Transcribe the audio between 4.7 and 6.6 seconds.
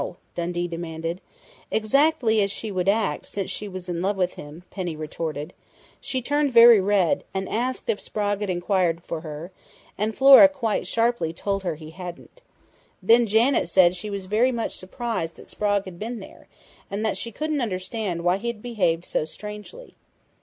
Penny retorted. "She turned